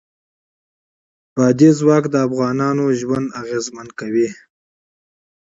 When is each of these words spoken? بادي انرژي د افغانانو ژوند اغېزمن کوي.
بادي 1.35 1.69
انرژي 1.73 2.07
د 2.13 2.15
افغانانو 2.27 2.85
ژوند 2.99 3.27
اغېزمن 3.41 3.87
کوي. 3.99 4.29